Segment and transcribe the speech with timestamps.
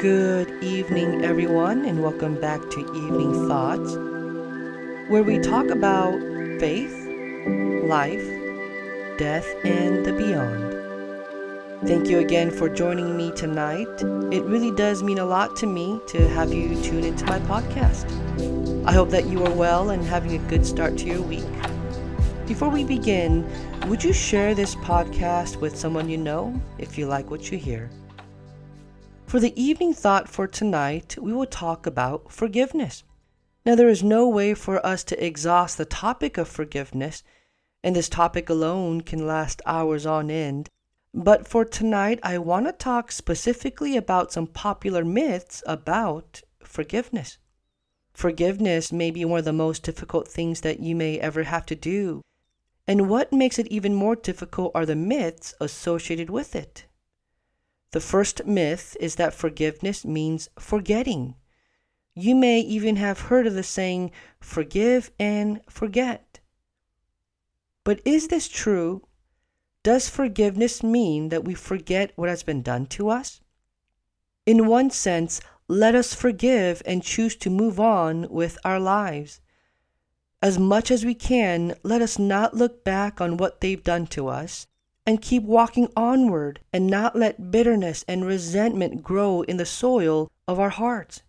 [0.00, 3.96] Good evening, everyone, and welcome back to Evening Thoughts,
[5.10, 6.18] where we talk about
[6.58, 7.06] faith,
[7.84, 8.24] life,
[9.18, 11.86] death, and the beyond.
[11.86, 13.88] Thank you again for joining me tonight.
[14.32, 18.06] It really does mean a lot to me to have you tune into my podcast.
[18.86, 21.44] I hope that you are well and having a good start to your week.
[22.46, 23.46] Before we begin,
[23.86, 27.90] would you share this podcast with someone you know if you like what you hear?
[29.30, 33.04] For the evening thought for tonight, we will talk about forgiveness.
[33.64, 37.22] Now, there is no way for us to exhaust the topic of forgiveness,
[37.84, 40.68] and this topic alone can last hours on end.
[41.14, 47.38] But for tonight, I want to talk specifically about some popular myths about forgiveness.
[48.12, 51.76] Forgiveness may be one of the most difficult things that you may ever have to
[51.76, 52.22] do.
[52.84, 56.86] And what makes it even more difficult are the myths associated with it.
[57.92, 61.34] The first myth is that forgiveness means forgetting.
[62.14, 66.40] You may even have heard of the saying, forgive and forget.
[67.82, 69.06] But is this true?
[69.82, 73.40] Does forgiveness mean that we forget what has been done to us?
[74.46, 79.40] In one sense, let us forgive and choose to move on with our lives.
[80.42, 84.28] As much as we can, let us not look back on what they've done to
[84.28, 84.66] us
[85.06, 90.58] and keep walking onward and not let bitterness and resentment grow in the soil of
[90.58, 91.22] our hearts.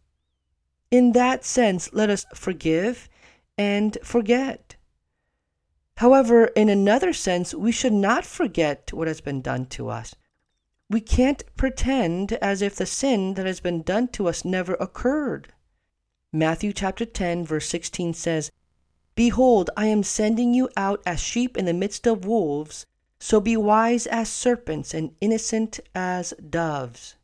[0.92, 3.08] In that sense, let us forgive
[3.58, 4.76] and forget.
[5.98, 10.16] However, in another sense, we should not forget what has been done to us.
[10.90, 15.54] We can't pretend as if the sin that has been done to us never occurred.
[16.34, 18.52] Matthew chapter 10 verse 16 says,
[19.16, 22.86] Behold, I am sending you out as sheep in the midst of wolves.
[23.24, 27.18] So be wise as serpents and innocent as doves.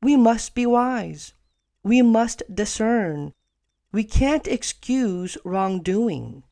[0.00, 1.34] We must be wise.
[1.82, 3.32] We must discern.
[3.90, 6.44] We can't excuse wrongdoing.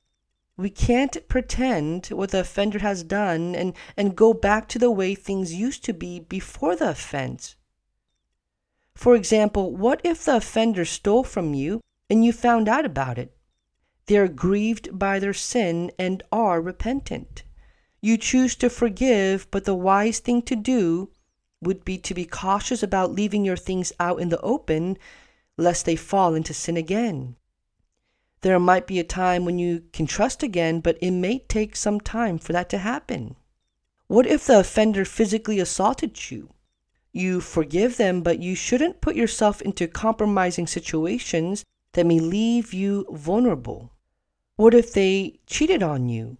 [0.56, 5.14] We can't pretend what the offender has done and, and go back to the way
[5.14, 7.54] things used to be before the offense.
[8.96, 11.80] For example, what if the offender stole from you
[12.10, 13.36] and you found out about it?
[14.06, 17.44] They are grieved by their sin and are repentant.
[18.00, 21.10] You choose to forgive, but the wise thing to do
[21.60, 24.96] would be to be cautious about leaving your things out in the open,
[25.56, 27.36] lest they fall into sin again.
[28.42, 32.00] There might be a time when you can trust again, but it may take some
[32.00, 33.34] time for that to happen.
[34.06, 36.50] What if the offender physically assaulted you?
[37.12, 41.64] You forgive them, but you shouldn't put yourself into compromising situations
[41.94, 43.90] that may leave you vulnerable.
[44.54, 46.36] What if they cheated on you?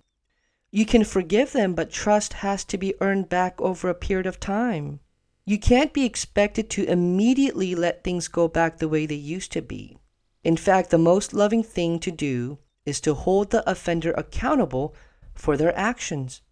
[0.71, 4.39] You can forgive them, but trust has to be earned back over a period of
[4.39, 5.01] time.
[5.47, 9.63] You can't be expected to immediately let things go back the way they used to
[9.63, 9.99] be.
[10.45, 14.95] In fact, the most loving thing to do is to hold the offender accountable
[15.35, 16.43] for their actions.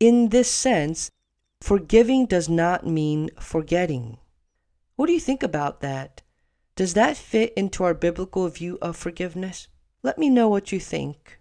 [0.00, 1.10] In this sense,
[1.60, 4.18] forgiving does not mean forgetting.
[4.96, 6.22] What do you think about that?
[6.76, 9.68] Does that fit into our biblical view of forgiveness?
[10.02, 11.38] Let me know what you think.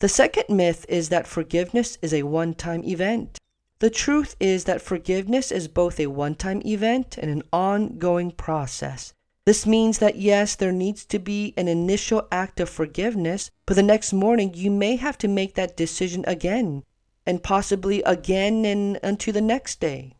[0.00, 3.40] The second myth is that forgiveness is a one time event.
[3.80, 9.12] The truth is that forgiveness is both a one time event and an ongoing process.
[9.44, 13.82] This means that yes, there needs to be an initial act of forgiveness, but the
[13.82, 16.84] next morning you may have to make that decision again,
[17.26, 20.14] and possibly again and unto the next day.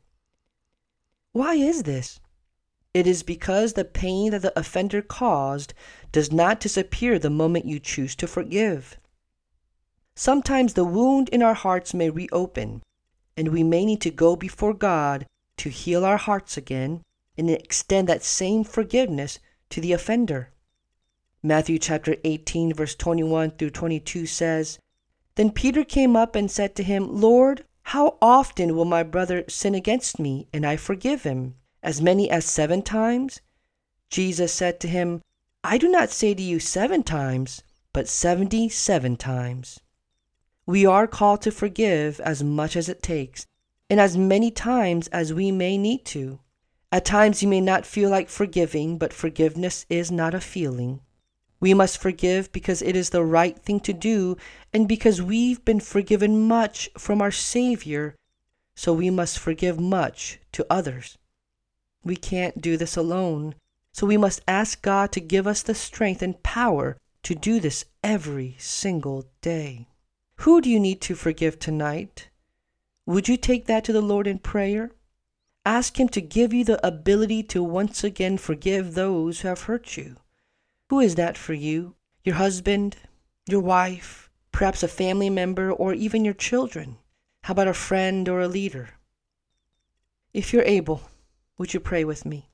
[1.33, 2.19] Why is this?
[2.95, 5.73] It is because the pain that the offender caused
[6.11, 8.99] does not disappear the moment you choose to forgive.
[10.21, 12.83] Sometimes the wound in our hearts may reopen,
[13.37, 17.05] and we may need to go before God to heal our hearts again
[17.37, 19.39] and extend that same forgiveness
[19.71, 20.51] to the offender.
[21.41, 24.81] Matthew chapter 18, verse 21 through 22 says,
[25.37, 29.77] Then Peter came up and said to him, Lord, how often will my brother sin
[29.77, 31.55] against me, and I forgive him?
[31.81, 33.41] As many as seven times?
[34.11, 35.23] Jesus said to him,
[35.63, 39.79] I do not say to you seven times, but seventy seven times.
[40.69, 43.47] We are called to forgive as much as it takes,
[43.89, 46.41] and as many times as we may need to.
[46.93, 51.01] At times you may not feel like forgiving, but forgiveness is not a feeling.
[51.59, 54.37] We must forgive because it is the right thing to do
[54.71, 58.15] and because we've been forgiven much from our Savior,
[58.77, 61.17] so we must forgive much to others.
[62.05, 63.55] We can't do this alone,
[63.95, 67.87] so we must ask God to give us the strength and power to do this
[68.05, 69.89] every single day.
[70.43, 72.29] Who do you need to forgive tonight?
[73.07, 74.93] Would you take that to the Lord in prayer?
[75.67, 79.97] Ask Him to give you the ability to once again forgive those who have hurt
[79.97, 80.17] you.
[80.91, 81.97] Who is that for you?
[82.23, 82.97] Your husband?
[83.49, 84.31] Your wife?
[84.53, 86.99] Perhaps a family member or even your children?
[87.43, 88.91] How about a friend or a leader?
[90.33, 91.11] If you're able,
[91.59, 92.48] would you pray with me?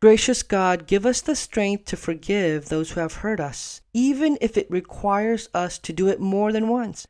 [0.00, 4.56] Gracious God, give us the strength to forgive those who have hurt us, even if
[4.56, 7.08] it requires us to do it more than once.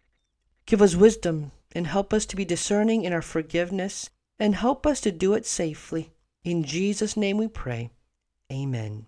[0.64, 4.08] Give us wisdom and help us to be discerning in our forgiveness
[4.38, 6.12] and help us to do it safely.
[6.44, 7.90] In Jesus' name we pray.
[8.50, 9.06] Amen.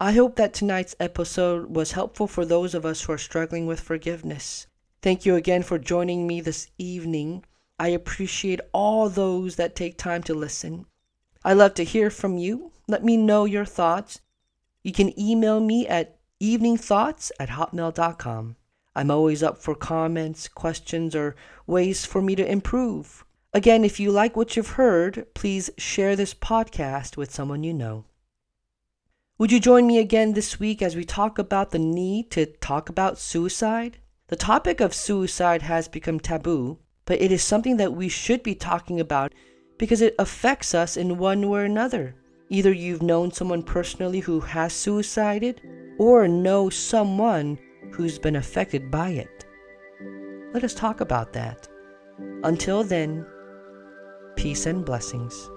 [0.00, 3.80] I hope that tonight's episode was helpful for those of us who are struggling with
[3.80, 4.66] forgiveness.
[5.02, 7.44] Thank you again for joining me this evening.
[7.78, 10.86] I appreciate all those that take time to listen.
[11.44, 12.72] I love to hear from you.
[12.86, 14.20] Let me know your thoughts.
[14.82, 18.56] You can email me at eveningthoughts at hotmail.com.
[18.94, 21.34] I'm always up for comments, questions, or
[21.66, 23.24] ways for me to improve.
[23.54, 28.04] Again, if you like what you've heard, please share this podcast with someone you know.
[29.38, 32.88] Would you join me again this week as we talk about the need to talk
[32.88, 33.98] about suicide?
[34.28, 38.54] The topic of suicide has become taboo, but it is something that we should be
[38.54, 39.32] talking about
[39.82, 42.14] because it affects us in one way or another.
[42.50, 45.60] Either you've known someone personally who has suicided,
[45.98, 47.58] or know someone
[47.92, 49.44] who's been affected by it.
[50.54, 51.66] Let us talk about that.
[52.44, 53.26] Until then,
[54.36, 55.50] peace and blessings.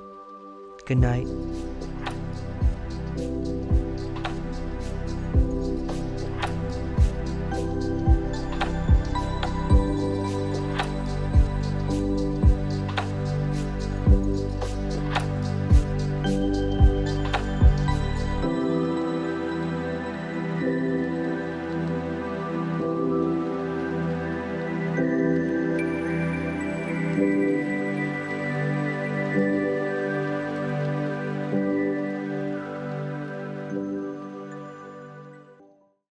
[0.88, 1.27] Good night.